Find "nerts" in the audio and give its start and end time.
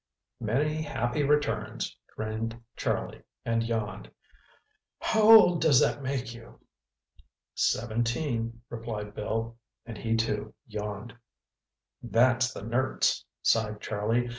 12.63-13.23